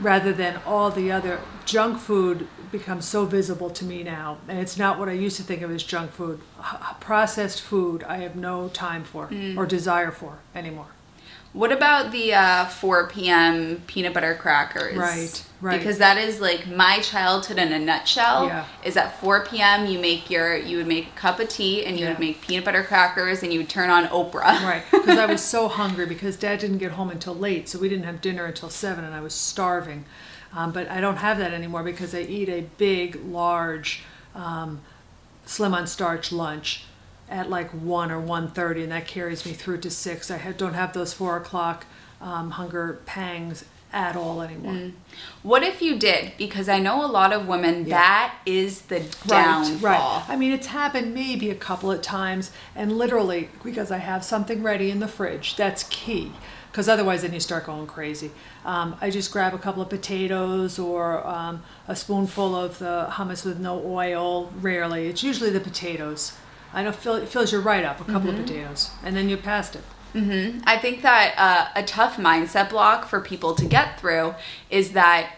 Rather 0.00 0.32
than 0.32 0.60
all 0.66 0.90
the 0.90 1.10
other 1.12 1.40
junk 1.64 1.98
food 1.98 2.48
becomes 2.72 3.04
so 3.06 3.24
visible 3.24 3.70
to 3.70 3.84
me 3.84 4.02
now. 4.02 4.38
And 4.48 4.58
it's 4.58 4.76
not 4.76 4.98
what 4.98 5.08
i 5.08 5.12
used 5.12 5.36
to 5.36 5.42
think 5.42 5.62
of 5.62 5.70
as 5.70 5.82
junk 5.82 6.10
food. 6.10 6.40
H- 6.58 7.00
processed 7.00 7.60
food 7.60 8.02
i 8.04 8.18
have 8.18 8.36
no 8.36 8.68
time 8.68 9.04
for 9.04 9.28
mm. 9.28 9.56
or 9.56 9.66
desire 9.66 10.10
for 10.10 10.38
anymore 10.54 10.93
What 11.54 11.70
about 11.70 12.10
the 12.10 12.34
uh, 12.34 12.66
4 12.66 13.08
p.m. 13.10 13.80
peanut 13.86 14.12
butter 14.12 14.34
crackers? 14.34 14.96
Right, 14.96 15.44
right. 15.60 15.78
Because 15.78 15.98
that 15.98 16.18
is 16.18 16.40
like 16.40 16.66
my 16.66 16.98
childhood 16.98 17.58
in 17.58 17.72
a 17.72 17.78
nutshell. 17.78 18.48
Yeah. 18.48 18.66
Is 18.82 18.96
at 18.96 19.20
4 19.20 19.46
p.m. 19.46 19.86
you 19.86 20.00
make 20.00 20.28
your 20.28 20.56
you 20.56 20.78
would 20.78 20.88
make 20.88 21.06
a 21.06 21.10
cup 21.12 21.38
of 21.38 21.48
tea 21.48 21.84
and 21.84 21.98
you 21.98 22.08
would 22.08 22.18
make 22.18 22.40
peanut 22.40 22.64
butter 22.64 22.82
crackers 22.82 23.44
and 23.44 23.52
you 23.52 23.60
would 23.60 23.68
turn 23.68 23.88
on 23.88 24.06
Oprah. 24.08 24.62
right 24.62 24.82
because 24.90 25.16
i 25.16 25.26
was 25.26 25.42
so 25.54 25.68
hungry 25.68 26.06
because 26.06 26.36
dad 26.36 26.58
didn't 26.58 26.78
get 26.78 26.92
home 26.92 27.10
until 27.10 27.34
late 27.34 27.68
so 27.68 27.78
we 27.78 27.88
didn't 27.88 28.04
have 28.04 28.20
dinner 28.20 28.44
until 28.44 28.68
7 28.68 29.04
and 29.04 29.14
i 29.14 29.20
was 29.20 29.34
starving 29.34 30.04
um, 30.52 30.72
but 30.72 30.88
i 30.90 31.00
don't 31.00 31.16
have 31.16 31.38
that 31.38 31.52
anymore 31.52 31.82
because 31.82 32.14
i 32.14 32.20
eat 32.20 32.48
a 32.48 32.62
big 32.76 33.16
large 33.24 34.02
um, 34.34 34.80
slim 35.46 35.74
on 35.74 35.86
starch 35.86 36.32
lunch 36.32 36.84
at 37.28 37.48
like 37.50 37.70
one 37.70 38.10
or 38.10 38.20
1.30 38.20 38.84
and 38.84 38.92
that 38.92 39.06
carries 39.06 39.46
me 39.46 39.52
through 39.52 39.78
to 39.78 39.90
six 39.90 40.30
i 40.30 40.38
don't 40.52 40.74
have 40.74 40.92
those 40.92 41.12
four 41.12 41.36
o'clock 41.36 41.86
um, 42.20 42.52
hunger 42.52 43.00
pangs 43.06 43.64
at 43.94 44.16
all 44.16 44.42
anymore 44.42 44.90
What 45.42 45.62
if 45.62 45.80
you 45.80 45.96
did? 45.98 46.32
Because 46.36 46.68
I 46.68 46.80
know 46.80 47.04
a 47.04 47.06
lot 47.06 47.32
of 47.32 47.46
women 47.46 47.84
that 47.90 48.34
is 48.44 48.82
the 48.82 49.00
downfall. 49.26 49.78
Right. 49.78 50.24
I 50.28 50.36
mean, 50.36 50.50
it's 50.52 50.66
happened 50.66 51.14
maybe 51.14 51.48
a 51.50 51.54
couple 51.54 51.92
of 51.92 52.02
times, 52.02 52.50
and 52.74 52.98
literally 52.98 53.50
because 53.62 53.92
I 53.92 53.98
have 53.98 54.24
something 54.24 54.62
ready 54.62 54.90
in 54.90 54.98
the 54.98 55.06
fridge. 55.08 55.54
That's 55.54 55.84
key. 55.84 56.32
Because 56.72 56.88
otherwise, 56.88 57.22
then 57.22 57.32
you 57.32 57.38
start 57.38 57.66
going 57.66 57.86
crazy. 57.86 58.32
Um, 58.64 58.96
I 59.00 59.08
just 59.10 59.30
grab 59.30 59.54
a 59.54 59.58
couple 59.58 59.80
of 59.80 59.88
potatoes 59.88 60.76
or 60.76 61.24
um, 61.24 61.62
a 61.86 61.94
spoonful 61.94 62.56
of 62.56 62.80
the 62.80 63.06
hummus 63.10 63.44
with 63.44 63.60
no 63.60 63.80
oil. 63.86 64.52
Rarely, 64.60 65.06
it's 65.06 65.22
usually 65.22 65.50
the 65.50 65.60
potatoes. 65.60 66.32
I 66.74 66.82
know 66.82 66.92
fill, 66.92 67.14
it 67.16 67.28
fills 67.28 67.52
you 67.52 67.60
right 67.60 67.84
up. 67.84 68.00
A 68.00 68.04
couple 68.04 68.30
Mm-hmm. 68.30 68.40
of 68.40 68.46
potatoes, 68.46 68.90
and 69.04 69.16
then 69.16 69.28
you 69.28 69.36
passed 69.36 69.76
it. 69.76 69.84
I 70.64 70.78
think 70.78 71.02
that 71.02 71.34
uh, 71.36 71.68
a 71.74 71.82
tough 71.82 72.16
mindset 72.18 72.70
block 72.70 73.06
for 73.08 73.20
people 73.20 73.54
to 73.56 73.64
get 73.64 73.98
through 73.98 74.34
is 74.70 74.92
that 74.92 75.32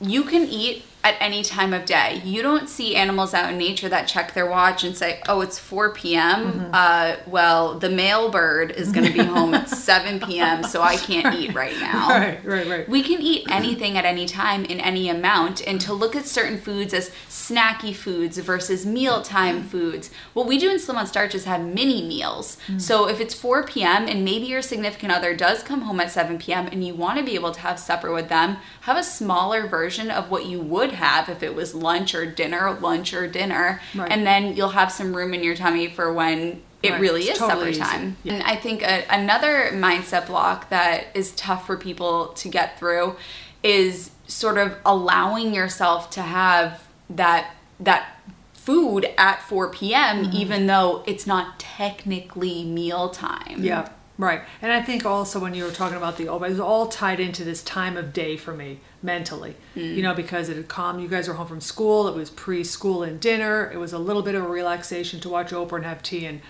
you 0.00 0.24
can 0.24 0.42
eat 0.48 0.84
at 1.04 1.14
any 1.20 1.42
time 1.42 1.72
of 1.72 1.84
day. 1.84 2.20
You 2.24 2.42
don't 2.42 2.68
see 2.68 2.96
animals 2.96 3.32
out 3.32 3.52
in 3.52 3.58
nature 3.58 3.88
that 3.88 4.08
check 4.08 4.34
their 4.34 4.48
watch 4.48 4.84
and 4.84 4.96
say, 4.96 5.20
"Oh, 5.28 5.40
it's 5.40 5.58
4 5.58 5.94
p.m. 5.94 6.52
Mm-hmm. 6.52 6.70
Uh, 6.72 7.16
well, 7.26 7.78
the 7.78 7.88
male 7.88 8.30
bird 8.30 8.72
is 8.72 8.92
going 8.92 9.06
to 9.06 9.12
be 9.12 9.24
home 9.24 9.54
at 9.54 9.68
7 9.68 10.20
p.m., 10.20 10.64
so 10.64 10.82
I 10.82 10.96
can't 10.96 11.34
eat 11.34 11.54
right 11.54 11.76
now." 11.80 12.08
Right, 12.08 12.44
right, 12.44 12.66
right. 12.68 12.88
We 12.88 13.02
can 13.02 13.22
eat 13.22 13.46
anything 13.48 13.96
at 13.96 14.04
any 14.04 14.26
time 14.26 14.64
in 14.64 14.80
any 14.80 15.08
amount, 15.08 15.66
and 15.66 15.80
to 15.82 15.92
look 15.92 16.16
at 16.16 16.26
certain 16.26 16.58
foods 16.58 16.92
as 16.92 17.10
snacky 17.28 17.94
foods 17.94 18.38
versus 18.38 18.84
mealtime 18.84 19.60
mm-hmm. 19.60 19.68
foods. 19.68 20.10
What 20.34 20.46
we 20.46 20.58
do 20.58 20.70
in 20.70 20.78
Slim 20.78 20.98
on 20.98 21.06
Starch 21.06 21.34
is 21.34 21.44
have 21.44 21.64
mini 21.64 22.06
meals. 22.06 22.58
Mm. 22.66 22.80
So 22.80 23.08
if 23.08 23.20
it's 23.20 23.34
4 23.34 23.64
p.m. 23.64 24.06
and 24.06 24.24
maybe 24.24 24.46
your 24.46 24.62
significant 24.62 25.12
other 25.12 25.34
does 25.34 25.62
come 25.62 25.82
home 25.82 26.00
at 26.00 26.10
7 26.10 26.38
p.m. 26.38 26.66
and 26.66 26.84
you 26.84 26.94
want 26.94 27.18
to 27.18 27.24
be 27.24 27.34
able 27.34 27.52
to 27.52 27.60
have 27.60 27.78
supper 27.78 28.12
with 28.12 28.28
them, 28.28 28.58
have 28.82 28.96
a 28.96 29.02
smaller 29.02 29.66
version 29.66 30.10
of 30.10 30.30
what 30.30 30.46
you 30.46 30.60
would 30.60 30.87
have 30.92 31.28
if 31.28 31.42
it 31.42 31.54
was 31.54 31.74
lunch 31.74 32.14
or 32.14 32.26
dinner, 32.26 32.76
lunch 32.80 33.12
or 33.14 33.26
dinner, 33.26 33.80
Right. 33.94 34.10
and 34.10 34.26
then 34.26 34.56
you'll 34.56 34.70
have 34.70 34.90
some 34.92 35.14
room 35.14 35.34
in 35.34 35.42
your 35.42 35.54
tummy 35.56 35.88
for 35.88 36.12
when 36.12 36.62
it 36.82 36.92
Right. 36.92 37.00
really 37.00 37.22
is 37.28 37.38
totally 37.38 37.72
supper 37.72 37.90
time. 37.90 38.16
And 38.24 38.42
I 38.44 38.54
think 38.56 38.82
a, 38.82 39.04
another 39.10 39.70
mindset 39.74 40.26
block 40.26 40.68
that 40.70 41.06
is 41.14 41.32
tough 41.32 41.66
for 41.66 41.76
people 41.76 42.28
to 42.28 42.48
get 42.48 42.78
through 42.78 43.16
is 43.62 44.10
sort 44.28 44.58
of 44.58 44.76
allowing 44.86 45.54
yourself 45.54 46.10
to 46.10 46.22
have 46.22 46.82
that 47.10 47.50
that 47.80 48.14
food 48.52 49.08
at 49.16 49.40
4 49.42 49.70
p.m. 49.70 50.24
Mm-hmm. 50.26 50.36
even 50.36 50.66
though 50.66 51.02
it's 51.06 51.26
not 51.26 51.58
technically 51.58 52.64
mealtime. 52.64 53.56
Yeah, 53.64 53.88
right. 54.18 54.42
And 54.60 54.70
I 54.70 54.82
think 54.82 55.06
also 55.06 55.38
when 55.38 55.54
you 55.54 55.64
were 55.64 55.70
talking 55.70 55.96
about 55.96 56.18
the 56.18 56.24
it 56.24 56.40
was 56.40 56.60
all 56.60 56.88
tied 56.88 57.20
into 57.20 57.44
this 57.44 57.62
time 57.62 57.96
of 57.96 58.12
day 58.12 58.36
for 58.36 58.52
me 58.52 58.80
mentally. 59.02 59.56
You 59.74 60.02
know, 60.02 60.12
because 60.12 60.48
it 60.48 60.56
had 60.56 60.68
calmed. 60.68 61.00
You 61.00 61.08
guys 61.08 61.28
were 61.28 61.34
home 61.34 61.46
from 61.46 61.60
school. 61.60 62.08
It 62.08 62.14
was 62.14 62.30
preschool 62.30 63.06
and 63.06 63.20
dinner. 63.20 63.70
It 63.72 63.78
was 63.78 63.92
a 63.92 63.98
little 63.98 64.22
bit 64.22 64.34
of 64.34 64.44
a 64.44 64.48
relaxation 64.48 65.20
to 65.20 65.28
watch 65.28 65.50
Oprah 65.52 65.76
and 65.76 65.84
have 65.84 66.02
tea, 66.02 66.26
and 66.26 66.40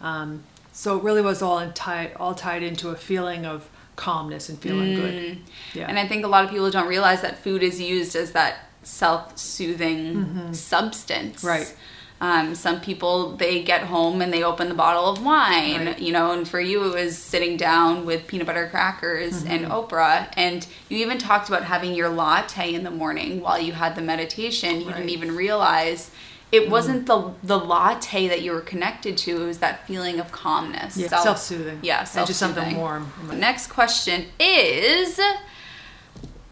um, 0.00 0.42
so 0.72 0.96
it 0.96 1.04
really 1.04 1.22
was 1.22 1.42
all 1.42 1.58
in 1.58 1.72
tied 1.74 2.14
all 2.16 2.34
tied 2.34 2.62
into 2.62 2.88
a 2.88 2.96
feeling 2.96 3.44
of 3.46 3.68
calmness 3.96 4.48
and 4.48 4.58
feeling 4.58 4.94
good. 4.94 5.38
Yeah. 5.74 5.86
And 5.88 5.98
I 5.98 6.06
think 6.06 6.24
a 6.24 6.28
lot 6.28 6.44
of 6.44 6.50
people 6.50 6.70
don't 6.70 6.88
realize 6.88 7.20
that 7.22 7.36
food 7.38 7.62
is 7.62 7.80
used 7.80 8.16
as 8.16 8.32
that 8.32 8.70
self-soothing 8.84 10.54
substance. 10.54 11.38
Mm-hmm. 11.38 11.46
Right. 11.46 11.76
Um, 12.20 12.56
some 12.56 12.80
people 12.80 13.36
they 13.36 13.62
get 13.62 13.82
home 13.82 14.20
and 14.22 14.32
they 14.32 14.42
open 14.42 14.68
the 14.68 14.74
bottle 14.74 15.06
of 15.08 15.24
wine, 15.24 15.86
Right. 15.86 15.98
you 16.00 16.12
know, 16.12 16.32
and 16.32 16.48
for 16.48 16.60
you 16.60 16.84
it 16.84 16.94
was 16.94 17.16
sitting 17.16 17.56
down 17.56 18.04
with 18.06 18.26
peanut 18.26 18.46
butter 18.48 18.66
crackers 18.68 19.44
and 19.44 19.66
Mm-hmm. 19.66 19.72
Oprah. 19.72 20.28
And 20.36 20.66
you 20.88 20.98
even 20.98 21.18
talked 21.18 21.48
about 21.48 21.62
having 21.64 21.94
your 21.94 22.08
latte 22.08 22.74
in 22.74 22.82
the 22.82 22.90
morning 22.90 23.40
while 23.40 23.60
you 23.60 23.72
had 23.72 23.94
the 23.94 24.02
meditation. 24.02 24.80
You 24.80 24.86
Right. 24.86 24.94
Mm. 24.94 24.98
didn't 24.98 25.10
even 25.10 25.36
realize 25.36 26.10
it 26.50 26.68
wasn't 26.70 27.06
the 27.06 27.30
the 27.44 27.58
latte 27.58 28.26
that 28.26 28.42
you 28.42 28.50
were 28.52 28.62
connected 28.62 29.16
to. 29.18 29.42
It 29.42 29.46
was 29.46 29.58
that 29.58 29.86
feeling 29.86 30.18
of 30.18 30.32
calmness. 30.32 30.96
Yeah, 30.96 31.06
Self- 31.08 31.22
self-soothing. 31.22 31.80
Yeah, 31.82 32.00
And 32.16 32.26
just 32.26 32.40
something 32.40 32.76
warm. 32.78 33.12
Next 33.34 33.68
question 33.68 34.26
is 34.40 35.20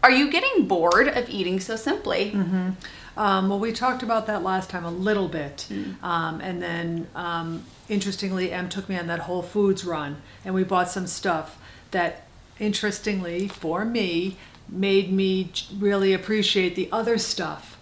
Are 0.03 0.11
you 0.11 0.29
getting 0.31 0.67
bored 0.67 1.07
of 1.07 1.29
eating 1.29 1.59
so 1.59 1.75
simply? 1.75 2.31
Um, 3.17 3.49
well, 3.49 3.59
we 3.59 3.71
talked 3.73 4.03
about 4.03 4.27
that 4.27 4.43
last 4.43 4.69
time 4.69 4.85
a 4.85 4.91
little 4.91 5.27
bit. 5.27 5.67
Um, 6.03 6.39
and 6.39 6.61
then, 6.61 7.07
um, 7.15 7.63
interestingly, 7.89 8.51
Em 8.51 8.69
took 8.69 8.87
me 8.87 8.97
on 8.97 9.07
that 9.07 9.19
Whole 9.21 9.41
Foods 9.41 9.83
run, 9.83 10.17
and 10.45 10.53
we 10.53 10.63
bought 10.63 10.89
some 10.91 11.07
stuff 11.07 11.57
that, 11.91 12.27
interestingly, 12.59 13.47
for 13.47 13.83
me, 13.85 14.37
made 14.69 15.11
me 15.11 15.51
really 15.79 16.13
appreciate 16.13 16.75
the 16.75 16.89
other 16.91 17.17
stuff. 17.17 17.73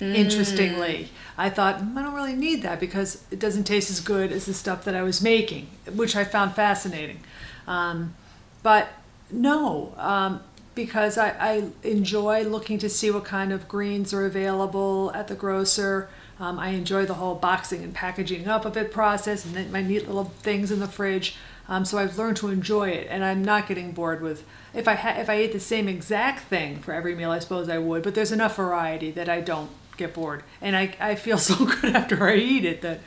Interestingly, 0.00 1.08
I 1.38 1.48
thought 1.48 1.78
"Mm, 1.80 1.96
I 1.96 2.02
don't 2.02 2.14
really 2.14 2.34
need 2.34 2.62
that 2.62 2.78
because 2.78 3.22
it 3.30 3.38
doesn't 3.38 3.64
taste 3.64 3.90
as 3.90 4.00
good 4.00 4.32
as 4.32 4.44
the 4.44 4.52
stuff 4.52 4.84
that 4.84 4.94
I 4.94 5.02
was 5.02 5.22
making, 5.22 5.68
which 5.94 6.14
I 6.14 6.24
found 6.24 6.54
fascinating. 6.54 7.20
Um, 7.66 8.14
but 8.62 8.88
no, 9.30 9.94
um, 9.96 10.40
because 10.74 11.18
I, 11.18 11.30
I 11.30 11.64
enjoy 11.82 12.42
looking 12.42 12.78
to 12.78 12.88
see 12.88 13.10
what 13.10 13.24
kind 13.24 13.52
of 13.52 13.68
greens 13.68 14.12
are 14.12 14.24
available 14.26 15.12
at 15.14 15.28
the 15.28 15.34
grocer. 15.34 16.08
Um, 16.40 16.58
I 16.58 16.70
enjoy 16.70 17.06
the 17.06 17.14
whole 17.14 17.36
boxing 17.36 17.84
and 17.84 17.94
packaging 17.94 18.48
up 18.48 18.64
of 18.64 18.76
it 18.76 18.92
process 18.92 19.44
and 19.44 19.54
then 19.54 19.70
my 19.70 19.82
neat 19.82 20.06
little 20.06 20.24
things 20.24 20.70
in 20.70 20.80
the 20.80 20.88
fridge. 20.88 21.36
Um, 21.68 21.84
so 21.84 21.98
I've 21.98 22.18
learned 22.18 22.36
to 22.38 22.48
enjoy 22.48 22.90
it, 22.90 23.06
and 23.08 23.24
I'm 23.24 23.42
not 23.42 23.66
getting 23.66 23.92
bored 23.92 24.20
with. 24.20 24.44
If 24.74 24.86
I 24.86 24.94
ha- 24.94 25.16
if 25.18 25.30
I 25.30 25.34
ate 25.34 25.52
the 25.52 25.60
same 25.60 25.88
exact 25.88 26.40
thing 26.48 26.78
for 26.78 26.92
every 26.92 27.14
meal, 27.14 27.30
I 27.30 27.38
suppose 27.38 27.68
I 27.68 27.78
would. 27.78 28.02
But 28.02 28.14
there's 28.14 28.32
enough 28.32 28.56
variety 28.56 29.10
that 29.12 29.30
I 29.30 29.40
don't 29.40 29.70
get 29.96 30.12
bored, 30.12 30.42
and 30.60 30.76
I 30.76 30.94
I 31.00 31.14
feel 31.14 31.38
so 31.50 31.64
good 31.64 31.96
after 31.96 32.28
I 32.28 32.36
eat 32.36 32.66
it 32.66 32.82
that 32.82 33.00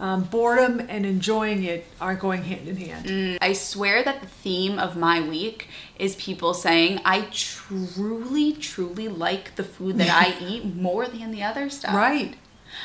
um, 0.00 0.24
boredom 0.24 0.80
and 0.88 1.04
enjoying 1.04 1.64
it 1.64 1.86
aren't 2.00 2.20
going 2.20 2.42
hand 2.44 2.68
in 2.68 2.76
hand. 2.76 3.38
I 3.40 3.52
swear 3.52 4.02
that 4.02 4.20
the 4.20 4.28
theme 4.28 4.78
of 4.78 4.96
my 4.96 5.20
week 5.20 5.68
is 5.98 6.14
people 6.16 6.54
saying, 6.54 7.00
I 7.04 7.22
truly, 7.32 8.52
truly 8.52 9.08
like 9.08 9.56
the 9.56 9.64
food 9.64 9.98
that 9.98 10.10
I 10.10 10.38
eat 10.44 10.64
more 10.76 11.06
than 11.08 11.30
the 11.30 11.42
other 11.42 11.68
stuff. 11.70 11.94
Right. 11.94 12.36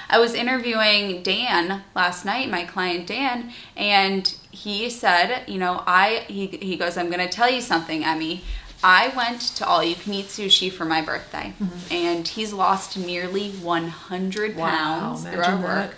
I 0.09 0.17
was 0.17 0.33
interviewing 0.33 1.23
Dan 1.23 1.83
last 1.95 2.25
night, 2.25 2.49
my 2.49 2.63
client 2.63 3.05
Dan, 3.05 3.51
and 3.75 4.33
he 4.49 4.89
said, 4.89 5.43
you 5.47 5.59
know, 5.59 5.83
I 5.85 6.23
he 6.27 6.47
he 6.47 6.77
goes, 6.77 6.97
I'm 6.97 7.11
gonna 7.11 7.27
tell 7.27 7.49
you 7.49 7.61
something, 7.61 8.03
Emmy. 8.03 8.43
I 8.81 9.09
went 9.15 9.39
to 9.57 9.65
all 9.65 9.81
you 9.83 9.95
can 9.95 10.13
eat 10.13 10.25
sushi 10.25 10.71
for 10.71 10.83
my 10.83 11.01
birthday, 11.01 11.53
and 11.91 12.27
he's 12.27 12.51
lost 12.51 12.97
nearly 12.97 13.51
100 13.51 14.57
Wow, 14.57 14.67
pounds 14.67 15.23
through 15.23 15.31
our 15.41 15.43
imagine 15.43 15.61
that. 15.61 15.93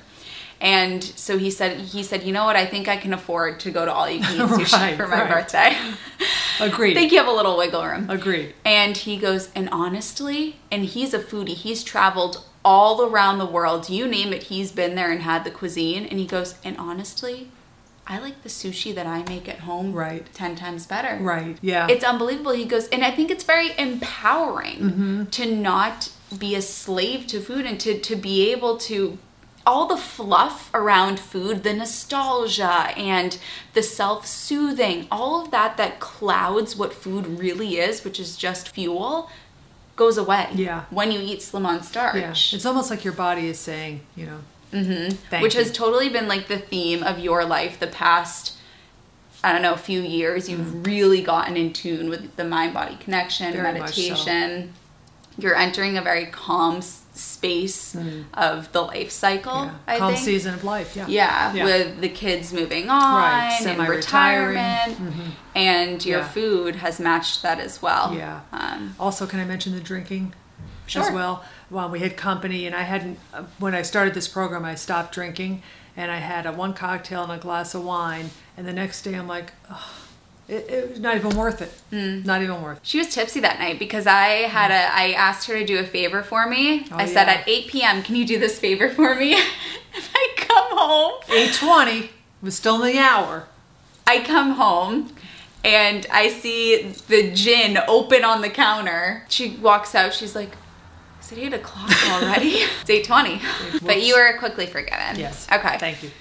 And 0.61 1.03
so 1.03 1.37
he 1.37 1.51
said, 1.51 1.77
he 1.79 2.01
said, 2.03 2.23
you 2.23 2.31
know 2.33 2.45
what? 2.45 2.55
I 2.55 2.65
think 2.65 2.87
I 2.87 2.97
can 2.97 3.13
afford 3.13 3.59
to 3.61 3.71
go 3.71 3.85
to 3.85 3.91
all 3.93 4.09
you 4.09 4.21
can 4.21 4.35
eat 4.35 4.41
sushi 4.67 4.73
Right, 4.73 4.95
for 4.97 5.07
my 5.07 5.21
right. 5.21 5.29
birthday. 5.31 5.77
Agreed. 6.59 6.91
I 6.91 6.93
think 7.01 7.11
you 7.11 7.17
have 7.19 7.27
a 7.27 7.31
little 7.33 7.57
wiggle 7.57 7.85
room. 7.85 8.09
Agreed. 8.09 8.53
And 8.63 8.95
he 8.97 9.17
goes, 9.17 9.49
and 9.55 9.69
honestly, 9.71 10.57
and 10.71 10.85
he's 10.85 11.13
a 11.13 11.19
foodie. 11.19 11.49
He's 11.55 11.83
traveled 11.83 12.43
all 12.63 13.01
around 13.03 13.37
the 13.37 13.45
world. 13.45 13.89
You 13.89 14.07
name 14.07 14.33
it, 14.33 14.43
he's 14.43 14.71
been 14.71 14.95
there 14.95 15.11
and 15.11 15.21
had 15.21 15.43
the 15.43 15.51
cuisine. 15.51 16.05
And 16.05 16.17
he 16.19 16.25
goes, 16.25 16.55
and 16.63 16.77
honestly, 16.77 17.49
I 18.07 18.19
like 18.19 18.41
the 18.43 18.49
sushi 18.49 18.93
that 18.95 19.05
I 19.07 19.23
make 19.23 19.49
at 19.49 19.59
home 19.59 19.91
Right. 19.93 20.25
10 20.33 20.55
times 20.55 20.85
better. 20.87 21.17
Right. 21.21 21.57
Yeah. 21.61 21.87
It's 21.89 22.03
unbelievable. 22.05 22.51
He 22.53 22.65
goes, 22.65 22.87
and 22.89 23.03
I 23.03 23.11
think 23.11 23.29
it's 23.31 23.43
very 23.43 23.71
empowering 23.77 24.77
Mm-hmm. 24.79 25.25
to 25.25 25.55
not 25.55 26.11
be 26.39 26.55
a 26.55 26.61
slave 26.61 27.27
to 27.27 27.39
food 27.39 27.65
and 27.65 27.79
to, 27.79 27.99
to 27.99 28.15
be 28.15 28.51
able 28.51 28.77
to 28.77 29.17
all 29.65 29.87
the 29.87 29.97
fluff 29.97 30.69
around 30.73 31.19
food, 31.19 31.63
the 31.63 31.73
nostalgia 31.73 32.93
and 32.97 33.37
the 33.73 33.81
self-soothing, 33.81 35.07
all 35.11 35.41
of 35.41 35.51
that 35.51 35.77
that 35.77 35.99
clouds 35.99 36.75
what 36.75 36.93
food 36.93 37.39
really 37.39 37.77
is, 37.77 38.03
which 38.03 38.19
is 38.19 38.37
just 38.37 38.69
fuel, 38.69 39.29
goes 39.95 40.17
away. 40.17 40.49
Yeah. 40.53 40.85
When 40.89 41.11
you 41.11 41.19
eat 41.19 41.41
slim 41.41 41.65
on 41.65 41.81
starch. 41.81 42.15
yeah. 42.15 42.31
It's 42.31 42.65
almost 42.65 42.89
like 42.89 43.03
your 43.03 43.13
body 43.13 43.47
is 43.47 43.59
saying, 43.59 44.01
you 44.15 44.27
know, 44.27 44.39
mm-hmm. 44.71 45.41
which 45.41 45.55
has 45.55 45.71
totally 45.71 46.09
been 46.09 46.27
like 46.27 46.47
the 46.47 46.59
theme 46.59 47.01
of 47.01 47.19
your 47.19 47.43
life 47.45 47.79
the 47.79 47.87
past 47.87 48.53
I 49.43 49.53
don't 49.53 49.61
know, 49.61 49.75
few 49.75 50.01
years. 50.01 50.49
You've 50.49 50.87
really 50.87 51.21
gotten 51.21 51.55
in 51.55 51.71
tune 51.71 52.09
with 52.09 52.35
the 52.35 52.43
mind 52.43 52.73
body 52.73 52.95
connection. 52.95 53.53
Very 53.53 53.77
much 53.77 53.93
so. 53.93 54.01
meditation. 54.01 54.73
You're 55.37 55.55
entering 55.55 55.99
a 55.99 56.01
very 56.01 56.25
calm 56.25 56.81
space 57.15 57.95
of 58.33 58.71
the 58.73 58.81
life 58.81 59.11
cycle, 59.11 59.53
Mm. 59.53 59.65
yeah. 59.67 59.93
I 59.93 59.97
calm 59.97 60.13
think. 60.13 60.25
season 60.25 60.53
of 60.53 60.63
life. 60.63 60.95
Yeah. 60.95 61.05
Yeah, 61.07 61.53
Yeah. 61.53 61.63
with 61.65 62.01
the 62.01 62.09
kids 62.09 62.51
moving 62.53 62.89
on 62.89 63.15
Right, 63.21 63.61
and 63.65 63.87
retirement, 63.87 64.97
and 65.55 66.05
your 66.05 66.19
Yeah. 66.19 66.27
food 66.27 66.75
has 66.77 66.99
matched 66.99 67.41
that 67.41 67.59
as 67.59 67.81
well. 67.81 68.13
Yeah. 68.13 68.41
Um, 68.51 68.95
Also, 68.99 69.25
can 69.25 69.39
I 69.39 69.45
mention 69.45 69.73
the 69.73 69.79
drinking 69.81 70.33
Sure. 70.87 71.03
as 71.03 71.11
well? 71.11 71.43
Well, 71.69 71.89
we 71.89 71.99
had 71.99 72.15
company, 72.17 72.65
and 72.67 72.75
I 72.75 72.83
hadn't. 72.83 73.17
Uh, 73.33 73.43
when 73.59 73.73
I 73.73 73.81
started 73.81 74.13
this 74.13 74.27
program, 74.27 74.63
I 74.65 74.75
stopped 74.75 75.13
drinking, 75.13 75.63
and 75.97 76.11
I 76.11 76.17
had 76.17 76.45
a 76.45 76.51
one 76.51 76.73
cocktail 76.73 77.23
and 77.23 77.31
a 77.31 77.37
glass 77.37 77.73
of 77.73 77.83
wine, 77.83 78.29
and 78.57 78.67
the 78.67 78.73
next 78.73 79.01
day 79.01 79.13
I'm 79.15 79.27
like, 79.27 79.53
oh, 79.71 79.91
it, 80.47 80.69
it 80.69 80.89
was 80.91 80.99
not 80.99 81.15
even 81.15 81.35
worth 81.35 81.61
it. 81.61 81.73
Mm. 81.91 82.25
Not 82.25 82.41
even 82.41 82.61
worth. 82.61 82.77
it. 82.77 82.85
She 82.85 82.97
was 82.99 83.13
tipsy 83.13 83.39
that 83.39 83.59
night 83.59 83.79
because 83.79 84.05
I 84.05 84.47
had 84.47 84.71
a 84.71 84.93
I 84.93 85.13
asked 85.13 85.47
her 85.47 85.57
to 85.57 85.65
do 85.65 85.79
a 85.79 85.83
favor 85.83 86.21
for 86.21 86.47
me. 86.47 86.85
Oh, 86.91 86.97
I 86.97 87.05
said 87.05 87.27
yeah. 87.27 87.33
at 87.35 87.47
8 87.47 87.67
p.m. 87.67 88.03
Can 88.03 88.15
you 88.15 88.25
do 88.25 88.37
this 88.37 88.59
favor 88.59 88.89
for 88.89 89.15
me? 89.15 89.35
I 90.13 90.33
come 90.37 90.77
home. 90.77 91.21
8:20 91.27 92.09
was 92.41 92.55
still 92.55 92.83
in 92.83 92.93
the 92.93 92.99
hour. 92.99 93.47
I 94.05 94.23
come 94.23 94.51
home 94.51 95.11
and 95.63 96.05
I 96.11 96.29
see 96.29 96.93
the 97.07 97.31
gin 97.31 97.79
open 97.87 98.23
on 98.23 98.41
the 98.41 98.49
counter. 98.49 99.25
She 99.29 99.55
walks 99.57 99.95
out. 99.95 100.13
She's 100.13 100.35
like, 100.35 100.51
"Is 101.21 101.31
it 101.31 101.39
eight 101.39 101.53
o'clock 101.53 101.91
already?" 102.11 102.49
it's 102.81 102.89
eight 102.89 103.05
twenty. 103.05 103.41
But 103.81 104.03
you 104.03 104.15
were 104.15 104.37
quickly 104.37 104.67
forgiven. 104.67 105.17
Yes. 105.17 105.47
Okay. 105.51 105.77
Thank 105.79 106.03
you. 106.03 106.11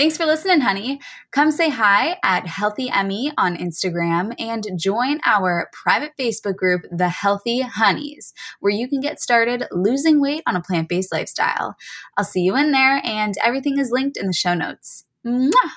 Thanks 0.00 0.16
for 0.16 0.24
listening, 0.24 0.62
honey. 0.62 0.98
Come 1.30 1.50
say 1.50 1.68
hi 1.68 2.16
at 2.24 2.46
Healthy 2.46 2.88
Emmy 2.88 3.32
on 3.36 3.54
Instagram 3.54 4.34
and 4.38 4.66
join 4.78 5.20
our 5.26 5.68
private 5.74 6.12
Facebook 6.18 6.56
group, 6.56 6.86
The 6.90 7.10
Healthy 7.10 7.60
Honeys, 7.60 8.32
where 8.60 8.72
you 8.72 8.88
can 8.88 9.02
get 9.02 9.20
started 9.20 9.66
losing 9.70 10.18
weight 10.18 10.42
on 10.46 10.56
a 10.56 10.62
plant 10.62 10.88
based 10.88 11.12
lifestyle. 11.12 11.76
I'll 12.16 12.24
see 12.24 12.40
you 12.40 12.56
in 12.56 12.72
there, 12.72 13.02
and 13.04 13.34
everything 13.44 13.78
is 13.78 13.90
linked 13.90 14.16
in 14.16 14.26
the 14.26 14.32
show 14.32 14.54
notes. 14.54 15.04
Mwah! 15.22 15.70